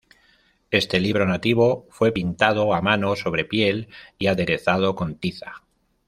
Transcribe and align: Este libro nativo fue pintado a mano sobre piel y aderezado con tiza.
Este 0.71 0.99
libro 0.99 1.27
nativo 1.27 1.85
fue 1.91 2.11
pintado 2.11 2.73
a 2.73 2.81
mano 2.81 3.15
sobre 3.15 3.45
piel 3.45 3.87
y 4.17 4.25
aderezado 4.25 4.95
con 4.95 5.13
tiza. 5.17 5.61